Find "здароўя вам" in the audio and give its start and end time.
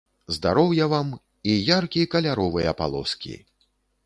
0.35-1.11